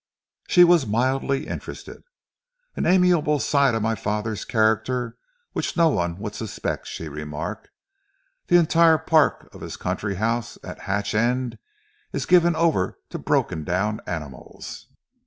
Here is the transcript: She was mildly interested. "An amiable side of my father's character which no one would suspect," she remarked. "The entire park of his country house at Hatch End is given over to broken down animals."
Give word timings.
She 0.47 0.63
was 0.63 0.87
mildly 0.87 1.45
interested. 1.45 2.01
"An 2.75 2.87
amiable 2.87 3.37
side 3.37 3.75
of 3.75 3.83
my 3.83 3.93
father's 3.93 4.45
character 4.45 5.15
which 5.53 5.77
no 5.77 5.89
one 5.89 6.17
would 6.17 6.33
suspect," 6.33 6.87
she 6.87 7.07
remarked. 7.07 7.69
"The 8.47 8.57
entire 8.57 8.97
park 8.97 9.53
of 9.53 9.61
his 9.61 9.77
country 9.77 10.15
house 10.15 10.57
at 10.63 10.79
Hatch 10.89 11.13
End 11.13 11.59
is 12.13 12.25
given 12.25 12.55
over 12.55 12.97
to 13.11 13.19
broken 13.19 13.63
down 13.63 14.01
animals." 14.07 14.87